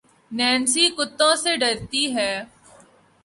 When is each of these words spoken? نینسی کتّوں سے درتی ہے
نینسی 0.31 0.85
کتّوں 0.97 1.33
سے 1.43 1.51
درتی 1.61 2.03
ہے 2.15 2.31